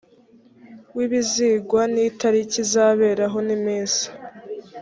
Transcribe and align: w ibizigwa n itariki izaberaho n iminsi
w 0.95 0.97
ibizigwa 1.05 1.81
n 1.93 1.95
itariki 2.07 2.57
izaberaho 2.65 3.37
n 3.47 3.49
iminsi 3.57 4.05